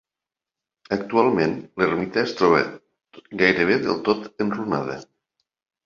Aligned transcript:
Actualment 0.97 1.53
l'ermita 1.83 2.21
es 2.23 2.35
troba 2.41 2.65
gairebé 3.45 3.79
del 3.87 4.05
tot 4.11 4.29
enrunada. 4.49 5.03